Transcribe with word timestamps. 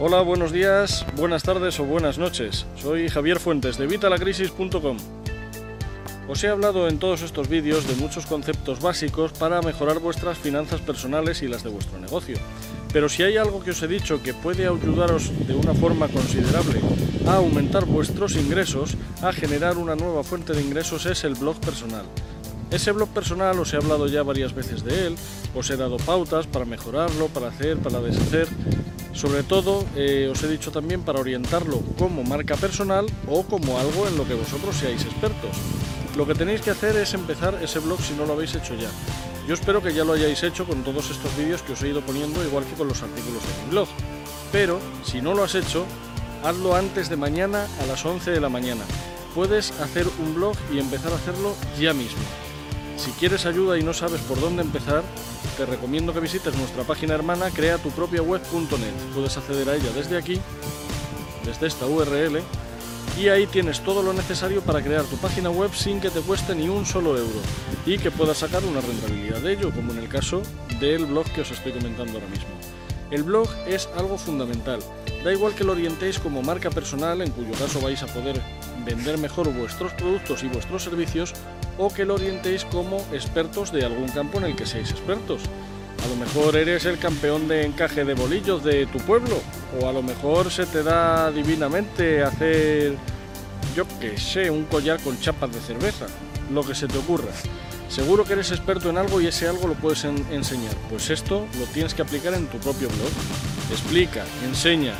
Hola, 0.00 0.22
buenos 0.22 0.52
días, 0.52 1.04
buenas 1.16 1.42
tardes 1.42 1.80
o 1.80 1.84
buenas 1.84 2.18
noches. 2.18 2.66
Soy 2.80 3.08
Javier 3.08 3.40
Fuentes 3.40 3.78
de 3.78 3.88
Vitalacrisis.com. 3.88 4.96
Os 6.28 6.44
he 6.44 6.48
hablado 6.48 6.86
en 6.86 7.00
todos 7.00 7.22
estos 7.22 7.48
vídeos 7.48 7.88
de 7.88 7.96
muchos 7.96 8.24
conceptos 8.24 8.80
básicos 8.80 9.32
para 9.32 9.60
mejorar 9.60 9.98
vuestras 9.98 10.38
finanzas 10.38 10.80
personales 10.82 11.42
y 11.42 11.48
las 11.48 11.64
de 11.64 11.70
vuestro 11.70 11.98
negocio. 11.98 12.36
Pero 12.92 13.08
si 13.08 13.24
hay 13.24 13.38
algo 13.38 13.60
que 13.60 13.72
os 13.72 13.82
he 13.82 13.88
dicho 13.88 14.22
que 14.22 14.34
puede 14.34 14.68
ayudaros 14.68 15.32
de 15.48 15.56
una 15.56 15.74
forma 15.74 16.06
considerable 16.06 16.80
a 17.26 17.34
aumentar 17.34 17.84
vuestros 17.84 18.36
ingresos, 18.36 18.96
a 19.20 19.32
generar 19.32 19.78
una 19.78 19.96
nueva 19.96 20.22
fuente 20.22 20.52
de 20.52 20.62
ingresos, 20.62 21.06
es 21.06 21.24
el 21.24 21.34
blog 21.34 21.58
personal. 21.58 22.04
Ese 22.70 22.92
blog 22.92 23.08
personal 23.08 23.58
os 23.58 23.74
he 23.74 23.78
hablado 23.78 24.06
ya 24.06 24.22
varias 24.22 24.54
veces 24.54 24.84
de 24.84 25.08
él, 25.08 25.16
os 25.56 25.68
he 25.70 25.76
dado 25.76 25.96
pautas 25.96 26.46
para 26.46 26.66
mejorarlo, 26.66 27.26
para 27.26 27.48
hacer, 27.48 27.78
para 27.78 27.98
deshacer. 28.00 28.46
Sobre 29.12 29.42
todo, 29.42 29.84
eh, 29.96 30.28
os 30.30 30.42
he 30.42 30.48
dicho 30.48 30.70
también 30.70 31.02
para 31.02 31.20
orientarlo 31.20 31.80
como 31.98 32.22
marca 32.22 32.56
personal 32.56 33.06
o 33.28 33.42
como 33.42 33.78
algo 33.78 34.06
en 34.06 34.16
lo 34.16 34.26
que 34.26 34.34
vosotros 34.34 34.76
seáis 34.76 35.04
expertos. 35.04 35.56
Lo 36.16 36.26
que 36.26 36.34
tenéis 36.34 36.60
que 36.60 36.70
hacer 36.70 36.96
es 36.96 37.14
empezar 37.14 37.58
ese 37.62 37.78
blog 37.78 38.00
si 38.00 38.14
no 38.14 38.26
lo 38.26 38.34
habéis 38.34 38.54
hecho 38.54 38.74
ya. 38.74 38.90
Yo 39.46 39.54
espero 39.54 39.82
que 39.82 39.94
ya 39.94 40.04
lo 40.04 40.12
hayáis 40.12 40.42
hecho 40.42 40.66
con 40.66 40.84
todos 40.84 41.10
estos 41.10 41.34
vídeos 41.36 41.62
que 41.62 41.72
os 41.72 41.82
he 41.82 41.88
ido 41.88 42.02
poniendo, 42.02 42.44
igual 42.44 42.64
que 42.64 42.74
con 42.74 42.88
los 42.88 43.02
artículos 43.02 43.42
de 43.42 43.64
mi 43.64 43.70
blog. 43.70 43.88
Pero, 44.52 44.78
si 45.02 45.22
no 45.22 45.34
lo 45.34 45.44
has 45.44 45.54
hecho, 45.54 45.86
hazlo 46.44 46.74
antes 46.74 47.08
de 47.08 47.16
mañana 47.16 47.66
a 47.80 47.86
las 47.86 48.04
11 48.04 48.30
de 48.30 48.40
la 48.40 48.48
mañana. 48.48 48.84
Puedes 49.34 49.70
hacer 49.80 50.06
un 50.18 50.34
blog 50.34 50.56
y 50.72 50.78
empezar 50.78 51.12
a 51.12 51.16
hacerlo 51.16 51.54
ya 51.78 51.94
mismo. 51.94 52.22
Si 52.98 53.12
quieres 53.12 53.46
ayuda 53.46 53.78
y 53.78 53.82
no 53.84 53.94
sabes 53.94 54.20
por 54.22 54.40
dónde 54.40 54.60
empezar, 54.62 55.04
te 55.56 55.64
recomiendo 55.64 56.12
que 56.12 56.18
visites 56.18 56.56
nuestra 56.56 56.82
página 56.82 57.14
hermana 57.14 57.48
creatupropiaweb.net. 57.50 59.14
Puedes 59.14 59.36
acceder 59.36 59.68
a 59.68 59.76
ella 59.76 59.90
desde 59.94 60.18
aquí, 60.18 60.40
desde 61.44 61.68
esta 61.68 61.86
URL, 61.86 62.42
y 63.16 63.28
ahí 63.28 63.46
tienes 63.46 63.80
todo 63.82 64.02
lo 64.02 64.12
necesario 64.12 64.62
para 64.62 64.82
crear 64.82 65.04
tu 65.04 65.16
página 65.16 65.48
web 65.48 65.70
sin 65.72 66.00
que 66.00 66.10
te 66.10 66.20
cueste 66.20 66.56
ni 66.56 66.68
un 66.68 66.84
solo 66.84 67.16
euro 67.16 67.40
y 67.86 67.98
que 67.98 68.10
puedas 68.10 68.38
sacar 68.38 68.64
una 68.64 68.80
rentabilidad 68.80 69.38
de 69.38 69.52
ello, 69.52 69.70
como 69.72 69.92
en 69.92 69.98
el 69.98 70.08
caso 70.08 70.42
del 70.80 71.06
blog 71.06 71.26
que 71.32 71.42
os 71.42 71.50
estoy 71.52 71.72
comentando 71.72 72.14
ahora 72.14 72.28
mismo. 72.28 72.50
El 73.12 73.22
blog 73.22 73.48
es 73.66 73.88
algo 73.96 74.18
fundamental. 74.18 74.80
Da 75.24 75.32
igual 75.32 75.54
que 75.54 75.64
lo 75.64 75.72
orientéis 75.72 76.18
como 76.18 76.42
marca 76.42 76.68
personal, 76.70 77.22
en 77.22 77.30
cuyo 77.30 77.52
caso 77.52 77.80
vais 77.80 78.02
a 78.02 78.06
poder 78.06 78.40
vender 78.84 79.18
mejor 79.18 79.52
vuestros 79.52 79.92
productos 79.92 80.42
y 80.42 80.48
vuestros 80.48 80.82
servicios, 80.82 81.34
o 81.78 81.88
que 81.88 82.04
lo 82.04 82.14
orientéis 82.14 82.64
como 82.64 82.98
expertos 83.12 83.72
de 83.72 83.84
algún 83.84 84.08
campo 84.08 84.38
en 84.38 84.44
el 84.44 84.56
que 84.56 84.66
seáis 84.66 84.90
expertos. 84.90 85.42
A 86.04 86.08
lo 86.08 86.16
mejor 86.16 86.56
eres 86.56 86.84
el 86.84 86.98
campeón 86.98 87.48
de 87.48 87.64
encaje 87.64 88.04
de 88.04 88.14
bolillos 88.14 88.62
de 88.62 88.86
tu 88.86 88.98
pueblo, 88.98 89.40
o 89.80 89.88
a 89.88 89.92
lo 89.92 90.02
mejor 90.02 90.50
se 90.50 90.66
te 90.66 90.82
da 90.82 91.30
divinamente 91.30 92.22
hacer, 92.22 92.94
yo 93.74 93.84
que 94.00 94.16
sé, 94.16 94.50
un 94.50 94.64
collar 94.64 95.00
con 95.00 95.18
chapas 95.20 95.52
de 95.52 95.60
cerveza, 95.60 96.06
lo 96.52 96.62
que 96.62 96.74
se 96.74 96.86
te 96.86 96.98
ocurra. 96.98 97.32
Seguro 97.88 98.24
que 98.24 98.34
eres 98.34 98.50
experto 98.50 98.90
en 98.90 98.98
algo 98.98 99.20
y 99.20 99.26
ese 99.26 99.48
algo 99.48 99.66
lo 99.66 99.74
puedes 99.74 100.04
enseñar. 100.04 100.74
Pues 100.90 101.08
esto 101.10 101.46
lo 101.58 101.64
tienes 101.66 101.94
que 101.94 102.02
aplicar 102.02 102.34
en 102.34 102.46
tu 102.46 102.58
propio 102.58 102.88
blog. 102.88 103.10
Explica, 103.72 104.24
enseña. 104.46 104.94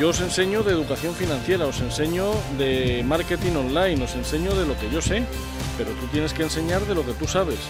Yo 0.00 0.08
os 0.08 0.20
enseño 0.22 0.62
de 0.62 0.72
educación 0.72 1.12
financiera, 1.14 1.66
os 1.66 1.78
enseño 1.84 2.32
de 2.56 3.04
marketing 3.04 3.52
online, 3.52 4.00
os 4.02 4.16
enseño 4.16 4.56
de 4.56 4.64
lo 4.64 4.72
que 4.80 4.88
yo 4.88 5.02
sé, 5.04 5.28
pero 5.76 5.90
tú 5.92 6.06
tienes 6.06 6.32
que 6.32 6.42
enseñar 6.42 6.80
de 6.86 6.94
lo 6.94 7.04
que 7.04 7.12
tú 7.12 7.28
sabes. 7.28 7.60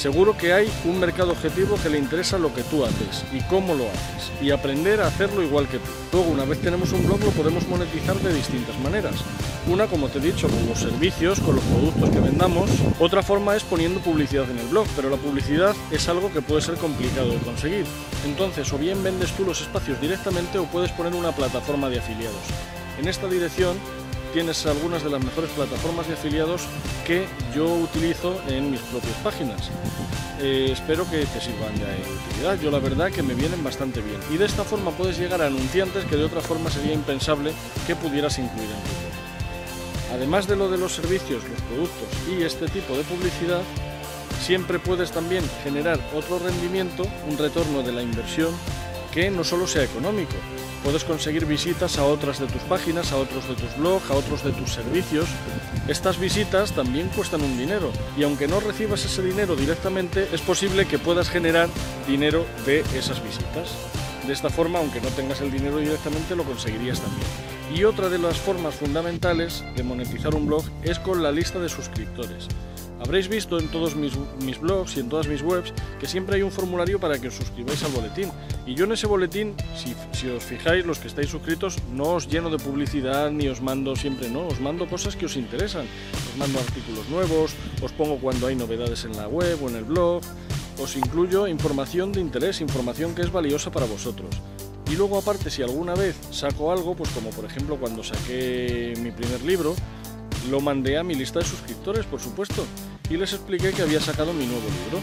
Seguro 0.00 0.34
que 0.34 0.54
hay 0.54 0.66
un 0.86 0.98
mercado 0.98 1.32
objetivo 1.32 1.76
que 1.76 1.90
le 1.90 1.98
interesa 1.98 2.38
lo 2.38 2.54
que 2.54 2.62
tú 2.62 2.86
haces 2.86 3.22
y 3.34 3.42
cómo 3.42 3.74
lo 3.74 3.84
haces 3.84 4.32
y 4.40 4.50
aprender 4.50 4.98
a 4.98 5.08
hacerlo 5.08 5.42
igual 5.42 5.68
que 5.68 5.76
tú. 5.76 5.90
Luego, 6.12 6.30
una 6.30 6.46
vez 6.46 6.58
tenemos 6.62 6.90
un 6.92 7.06
blog, 7.06 7.20
lo 7.20 7.30
podemos 7.32 7.68
monetizar 7.68 8.16
de 8.16 8.32
distintas 8.32 8.78
maneras. 8.78 9.16
Una, 9.66 9.88
como 9.88 10.08
te 10.08 10.16
he 10.16 10.22
dicho, 10.22 10.48
con 10.48 10.66
los 10.66 10.78
servicios, 10.78 11.38
con 11.40 11.56
los 11.56 11.64
productos 11.64 12.08
que 12.08 12.18
vendamos. 12.18 12.70
Otra 12.98 13.22
forma 13.22 13.54
es 13.54 13.62
poniendo 13.62 14.00
publicidad 14.00 14.50
en 14.50 14.60
el 14.60 14.68
blog, 14.68 14.86
pero 14.96 15.10
la 15.10 15.18
publicidad 15.18 15.76
es 15.90 16.08
algo 16.08 16.32
que 16.32 16.40
puede 16.40 16.62
ser 16.62 16.76
complicado 16.76 17.32
de 17.32 17.38
conseguir. 17.40 17.84
Entonces, 18.24 18.72
o 18.72 18.78
bien 18.78 19.02
vendes 19.02 19.32
tú 19.32 19.44
los 19.44 19.60
espacios 19.60 20.00
directamente 20.00 20.58
o 20.58 20.64
puedes 20.64 20.92
poner 20.92 21.14
una 21.14 21.32
plataforma 21.32 21.90
de 21.90 21.98
afiliados. 21.98 22.40
En 22.98 23.06
esta 23.06 23.28
dirección 23.28 23.76
tienes 24.32 24.64
algunas 24.66 25.02
de 25.02 25.10
las 25.10 25.22
mejores 25.22 25.50
plataformas 25.50 26.06
de 26.08 26.14
afiliados 26.14 26.62
que 27.06 27.26
yo 27.54 27.66
utilizo 27.66 28.40
en 28.48 28.70
mis 28.70 28.80
propias 28.80 29.16
páginas. 29.22 29.70
Eh, 30.40 30.70
espero 30.72 31.08
que 31.10 31.18
te 31.26 31.40
sirvan 31.40 31.74
de 31.76 31.84
utilidad. 32.28 32.58
Yo 32.60 32.70
la 32.70 32.78
verdad 32.78 33.10
que 33.10 33.22
me 33.22 33.34
vienen 33.34 33.62
bastante 33.62 34.00
bien. 34.00 34.20
Y 34.30 34.36
de 34.36 34.46
esta 34.46 34.64
forma 34.64 34.90
puedes 34.92 35.18
llegar 35.18 35.42
a 35.42 35.46
anunciantes 35.46 36.04
que 36.04 36.16
de 36.16 36.24
otra 36.24 36.40
forma 36.40 36.70
sería 36.70 36.94
impensable 36.94 37.52
que 37.86 37.96
pudieras 37.96 38.38
incluir 38.38 38.70
en 38.70 38.82
blog. 38.82 40.16
Además 40.16 40.46
de 40.46 40.56
lo 40.56 40.70
de 40.70 40.78
los 40.78 40.92
servicios, 40.92 41.42
los 41.44 41.60
productos 41.62 42.08
y 42.28 42.42
este 42.42 42.68
tipo 42.68 42.96
de 42.96 43.02
publicidad, 43.04 43.62
siempre 44.40 44.78
puedes 44.78 45.12
también 45.12 45.44
generar 45.62 46.00
otro 46.14 46.38
rendimiento, 46.38 47.04
un 47.28 47.38
retorno 47.38 47.82
de 47.82 47.92
la 47.92 48.02
inversión 48.02 48.52
que 49.12 49.30
no 49.30 49.44
solo 49.44 49.66
sea 49.66 49.84
económico, 49.84 50.34
puedes 50.84 51.04
conseguir 51.04 51.46
visitas 51.46 51.98
a 51.98 52.04
otras 52.04 52.38
de 52.38 52.46
tus 52.46 52.62
páginas, 52.62 53.12
a 53.12 53.16
otros 53.16 53.48
de 53.48 53.54
tus 53.54 53.76
blogs, 53.76 54.10
a 54.10 54.14
otros 54.14 54.44
de 54.44 54.52
tus 54.52 54.72
servicios. 54.72 55.28
Estas 55.88 56.18
visitas 56.18 56.72
también 56.72 57.08
cuestan 57.08 57.42
un 57.42 57.58
dinero 57.58 57.92
y 58.16 58.22
aunque 58.22 58.48
no 58.48 58.60
recibas 58.60 59.04
ese 59.04 59.22
dinero 59.22 59.56
directamente, 59.56 60.28
es 60.32 60.40
posible 60.40 60.86
que 60.86 60.98
puedas 60.98 61.28
generar 61.28 61.68
dinero 62.06 62.46
de 62.66 62.80
esas 62.94 63.22
visitas. 63.22 63.74
De 64.26 64.32
esta 64.32 64.50
forma, 64.50 64.78
aunque 64.78 65.00
no 65.00 65.08
tengas 65.08 65.40
el 65.40 65.50
dinero 65.50 65.78
directamente, 65.78 66.36
lo 66.36 66.44
conseguirías 66.44 67.00
también. 67.00 67.26
Y 67.74 67.84
otra 67.84 68.08
de 68.08 68.18
las 68.18 68.36
formas 68.38 68.74
fundamentales 68.74 69.64
de 69.76 69.82
monetizar 69.82 70.34
un 70.34 70.46
blog 70.46 70.64
es 70.82 70.98
con 70.98 71.22
la 71.22 71.32
lista 71.32 71.58
de 71.58 71.68
suscriptores. 71.68 72.48
Habréis 73.00 73.28
visto 73.28 73.58
en 73.58 73.68
todos 73.68 73.96
mis, 73.96 74.12
blogs 74.60 74.96
y 74.96 75.00
en 75.00 75.08
todas 75.08 75.26
mis 75.26 75.40
webs 75.40 75.72
que 75.98 76.06
siempre 76.06 76.36
hay 76.36 76.42
un 76.42 76.52
formulario 76.52 77.00
para 77.00 77.18
que 77.18 77.28
os 77.28 77.34
suscribáis 77.34 77.82
al 77.82 77.92
boletín. 77.92 78.30
Y 78.66 78.74
yo 78.74 78.84
en 78.84 78.92
ese 78.92 79.06
boletín, 79.06 79.54
si, 79.74 80.28
os 80.28 80.44
fijáis, 80.44 80.84
los 80.84 80.98
que 80.98 81.08
estáis 81.08 81.30
suscritos, 81.30 81.78
no 81.92 82.14
os 82.14 82.28
lleno 82.28 82.50
de 82.50 82.58
publicidad 82.58 83.30
ni 83.30 83.48
os 83.48 83.62
mando 83.62 83.96
siempre, 83.96 84.28
no, 84.28 84.46
os 84.46 84.60
mando 84.60 84.86
cosas 84.86 85.16
que 85.16 85.24
os 85.24 85.36
interesan. 85.36 85.86
Os 86.30 86.36
mando 86.36 86.58
artículos 86.58 87.08
nuevos, 87.08 87.54
os 87.82 87.92
pongo 87.92 88.18
cuando 88.18 88.46
hay 88.46 88.54
novedades 88.54 89.04
en 89.06 89.16
la 89.16 89.26
web 89.26 89.58
o 89.62 89.68
en 89.70 89.76
el 89.76 89.84
blog, 89.84 90.20
os 90.78 90.96
incluyo 90.96 91.48
información 91.48 92.12
de 92.12 92.20
interés, 92.20 92.60
información 92.60 93.14
que 93.14 93.22
es 93.22 93.32
valiosa 93.32 93.72
para 93.72 93.86
vosotros. 93.86 94.28
Y 94.90 94.96
luego 94.96 95.16
aparte, 95.16 95.50
si 95.50 95.62
alguna 95.62 95.94
vez 95.94 96.16
saco 96.30 96.70
algo, 96.70 96.94
pues 96.94 97.10
como 97.10 97.30
por 97.30 97.44
ejemplo 97.44 97.76
cuando 97.76 98.02
saqué 98.02 98.92
mi 99.00 99.10
primer 99.10 99.42
libro, 99.42 99.74
lo 100.48 100.60
mandé 100.60 100.98
a 100.98 101.02
mi 101.02 101.14
lista 101.14 101.38
de 101.38 101.44
suscriptores, 101.44 102.06
por 102.06 102.20
supuesto, 102.20 102.64
y 103.10 103.16
les 103.16 103.32
expliqué 103.32 103.72
que 103.72 103.82
había 103.82 104.00
sacado 104.00 104.32
mi 104.32 104.46
nuevo 104.46 104.62
libro. 104.62 105.00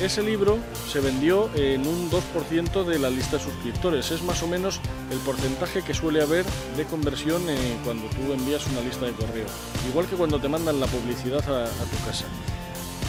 Ese 0.00 0.22
libro 0.22 0.58
se 0.90 1.00
vendió 1.00 1.50
en 1.54 1.86
un 1.86 2.10
2% 2.10 2.84
de 2.84 2.98
la 2.98 3.10
lista 3.10 3.38
de 3.38 3.44
suscriptores. 3.44 4.10
Es 4.10 4.22
más 4.22 4.42
o 4.42 4.46
menos 4.46 4.80
el 5.10 5.18
porcentaje 5.18 5.82
que 5.82 5.94
suele 5.94 6.22
haber 6.22 6.44
de 6.76 6.84
conversión 6.84 7.42
eh, 7.48 7.76
cuando 7.84 8.06
tú 8.08 8.32
envías 8.32 8.66
una 8.66 8.80
lista 8.82 9.06
de 9.06 9.12
correo. 9.12 9.46
Igual 9.88 10.06
que 10.06 10.16
cuando 10.16 10.38
te 10.38 10.48
mandan 10.48 10.80
la 10.80 10.86
publicidad 10.86 11.42
a, 11.48 11.64
a 11.64 11.84
tu 11.84 12.06
casa. 12.06 12.26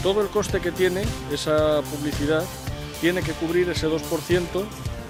Todo 0.02 0.22
el 0.22 0.28
coste 0.28 0.60
que 0.60 0.72
tiene 0.72 1.02
esa 1.32 1.82
publicidad 1.82 2.44
tiene 3.00 3.22
que 3.22 3.32
cubrir 3.32 3.68
ese 3.68 3.88
2% 3.88 4.00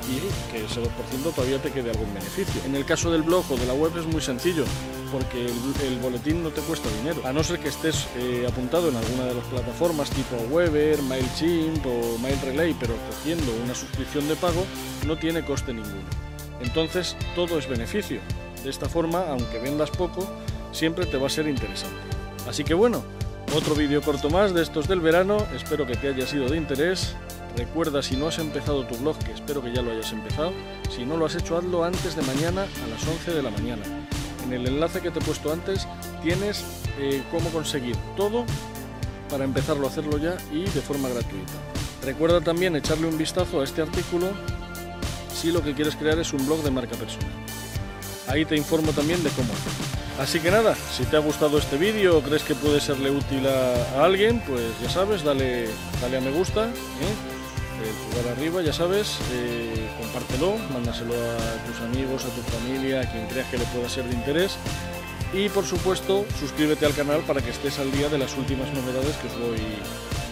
y 0.09 0.51
que 0.51 0.65
ese 0.65 0.83
2% 0.83 0.89
todavía 1.35 1.61
te 1.61 1.71
quede 1.71 1.91
algún 1.91 2.13
beneficio. 2.15 2.61
En 2.65 2.75
el 2.75 2.85
caso 2.85 3.11
del 3.11 3.23
blog 3.23 3.45
o 3.51 3.57
de 3.57 3.67
la 3.67 3.75
web 3.75 3.97
es 3.99 4.07
muy 4.07 4.21
sencillo 4.21 4.65
porque 5.13 5.47
el, 5.47 5.99
boletín 6.01 6.43
no 6.43 6.51
te 6.51 6.61
cuesta 6.61 6.89
dinero, 6.99 7.23
a 7.25 7.33
no 7.33 7.43
ser 7.43 7.59
que 7.59 7.69
estés 7.69 8.07
eh, 8.17 8.47
apuntado 8.47 8.89
en 8.89 8.97
alguna 8.97 9.25
de 9.25 9.35
las 9.35 9.45
plataformas 9.47 10.11
tipo 10.11 10.37
Weber, 10.51 11.01
MailChimp 11.03 11.85
o 11.87 12.19
MailRelay, 12.19 12.75
pero 12.79 12.95
cogiendo 13.11 13.53
una 13.65 13.75
suscripción 13.75 14.29
de 14.29 14.37
pago 14.37 14.65
no 15.07 15.17
tiene 15.17 15.45
coste 15.45 15.73
ninguno. 15.73 16.09
Entonces 16.61 17.17
todo 17.35 17.59
es 17.59 17.69
beneficio. 17.69 18.21
De 18.63 18.71
esta 18.71 18.89
forma, 18.89 19.25
aunque 19.29 19.59
vendas 19.61 19.91
poco, 19.91 20.29
siempre 20.73 21.07
te 21.07 21.17
va 21.17 21.29
a 21.29 21.31
ser 21.31 21.47
interesante. 21.47 21.97
Así 22.49 22.65
que 22.65 22.75
bueno, 22.75 23.03
otro 23.55 23.75
vídeo 23.75 24.03
corto 24.03 24.31
más 24.31 24.53
de 24.53 24.63
estos 24.63 24.89
del 24.89 25.01
verano, 25.01 25.39
espero 25.55 25.87
que 25.87 25.97
te 25.97 26.09
haya 26.09 26.27
sido 26.27 26.49
de 26.49 26.57
interés. 26.57 27.15
Recuerda 27.57 28.03
si 28.03 28.17
no 28.17 28.29
has 28.29 28.39
empezado 28.39 28.87
tu 28.87 28.97
blog, 28.97 29.19
que 29.19 29.33
espero 29.33 29.63
que 29.63 29.73
ya 29.73 29.83
lo 29.83 29.91
hayas 29.91 30.13
empezado, 30.13 30.53
si 30.95 31.05
no 31.05 31.17
lo 31.17 31.27
has 31.27 31.35
hecho 31.35 31.57
hazlo 31.57 31.85
antes 31.85 32.15
de 32.15 32.23
mañana 32.23 32.63
a 32.63 32.87
las 32.89 33.07
11 33.07 33.33
de 33.33 33.43
la 33.43 33.51
mañana 33.51 33.83
en 34.49 34.61
el 34.61 34.67
enlace 34.67 35.01
que 35.01 35.11
te 35.11 35.19
he 35.19 35.23
puesto 35.23 35.53
antes 35.53 35.87
tienes 36.23 36.65
eh, 36.99 37.23
cómo 37.31 37.51
conseguir 37.51 37.97
todo 38.17 38.45
para 39.31 39.45
empezarlo 39.45 39.87
a 39.87 39.91
hacerlo 39.91 40.19
ya 40.19 40.37
y 40.53 40.65
de 40.65 40.81
forma 40.81 41.09
gratuita. 41.09 41.53
Recuerda 42.05 42.41
también 42.41 42.75
echarle 42.77 43.07
un 43.07 43.19
vistazo 43.19 43.61
a 43.61 43.65
este 43.65 43.83
artículo 43.83 44.29
si 45.35 45.53
lo 45.53 45.63
que 45.63 45.75
quieres 45.75 45.97
crear 45.97 46.19
es 46.19 46.33
un 46.33 46.45
blog 46.47 46.63
de 46.63 46.71
marca 46.71 46.97
personal. 46.97 47.31
Ahí 48.27 48.45
te 48.45 48.57
informo 48.57 48.93
también 48.93 49.23
de 49.23 49.31
cómo 49.31 49.53
hacerlo. 49.53 49.87
Así 50.19 50.41
que 50.41 50.51
nada, 50.51 50.75
si 50.75 51.05
te 51.05 51.17
ha 51.17 51.21
gustado 51.21 51.59
este 51.59 51.77
vídeo 51.77 52.19
o 52.19 52.23
crees 52.23 52.43
que 52.43 52.55
puede 52.55 52.81
serle 52.81 53.11
útil 53.11 53.47
a, 53.47 54.05
alguien, 54.05 54.43
pues 54.47 54.63
ya 54.83 54.91
sabes, 54.91 55.23
dale, 55.23 55.69
dale 56.01 56.17
a 56.17 56.21
me 56.21 56.33
gusta, 56.33 56.65
¿eh? 56.65 57.38
El 57.83 57.95
pulgar 57.95 58.37
arriba, 58.37 58.63
ya 58.63 58.73
sabes, 58.73 59.19
eh, 59.33 59.89
compártelo, 60.01 60.57
mándaselo 60.73 61.15
a 61.15 61.67
tus 61.67 61.81
amigos, 61.81 62.25
a 62.25 62.29
tu 62.29 62.43
familia, 62.43 63.01
a 63.01 63.11
quien 63.11 63.27
creas 63.27 63.49
que 63.49 63.59
le 63.59 63.65
pueda 63.67 63.89
ser 63.89 64.05
de 64.05 64.15
interés. 64.15 64.57
Y 65.33 65.49
por 65.51 65.65
supuesto, 65.65 66.25
suscríbete 66.41 66.87
al 66.87 66.95
canal 66.95 67.21
para 67.21 67.43
que 67.43 67.51
estés 67.51 67.79
al 67.79 67.93
día 67.93 68.09
de 68.09 68.19
las 68.19 68.37
últimas 68.37 68.73
novedades 68.73 69.15
que 69.17 69.27
os 69.29 69.39
voy, 69.39 69.59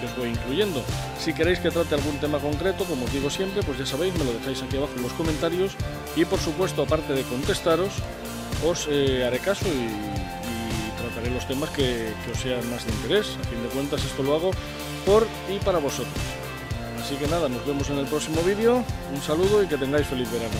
que 0.00 0.06
os 0.06 0.16
voy 0.16 0.28
incluyendo. 0.30 0.82
Si 1.20 1.34
queréis 1.34 1.58
que 1.58 1.70
trate 1.70 1.94
algún 1.94 2.18
tema 2.18 2.38
concreto, 2.38 2.84
como 2.84 3.04
os 3.04 3.12
digo 3.12 3.28
siempre, 3.28 3.62
pues 3.62 3.78
ya 3.78 3.86
sabéis, 3.86 4.14
me 4.14 4.24
lo 4.24 4.32
dejáis 4.32 4.62
aquí 4.62 4.76
abajo 4.76 4.94
en 4.96 5.02
los 5.02 5.12
comentarios. 5.12 5.72
Y 6.16 6.24
por 6.24 6.40
supuesto, 6.40 6.82
aparte 6.82 7.12
de 7.12 7.22
contestaros, 7.24 7.92
os 8.66 8.88
eh, 8.90 9.24
haré 9.26 9.38
caso 9.38 9.66
y, 9.68 10.16
trataré 10.96 11.30
los 11.30 11.46
temas 11.46 11.70
que 11.70 12.12
os 12.32 12.38
sean 12.40 12.68
más 12.70 12.86
de 12.86 12.92
interés. 12.92 13.36
A 13.38 13.48
fin 13.48 13.62
de 13.62 13.68
cuentas, 13.68 14.02
esto 14.02 14.22
lo 14.22 14.34
hago 14.34 14.50
por 15.04 15.26
y 15.54 15.58
para 15.58 15.78
vosotros. 15.78 16.45
Así 17.06 17.14
que 17.14 17.28
nada, 17.28 17.48
nos 17.48 17.64
vemos 17.64 17.88
en 17.88 17.98
el 17.98 18.06
próximo 18.06 18.42
vídeo. 18.42 18.82
Un 19.14 19.22
saludo 19.22 19.62
y 19.62 19.68
que 19.68 19.76
tengáis 19.76 20.08
feliz 20.08 20.28
verano. 20.32 20.56